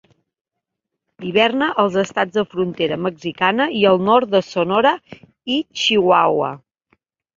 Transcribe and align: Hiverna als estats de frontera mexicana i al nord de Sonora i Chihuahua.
Hiverna 1.27 1.67
als 1.83 1.97
estats 2.03 2.33
de 2.39 2.45
frontera 2.55 2.97
mexicana 3.09 3.69
i 3.83 3.83
al 3.91 4.01
nord 4.09 4.33
de 4.37 4.43
Sonora 4.49 4.95
i 5.59 5.63
Chihuahua. 5.83 6.51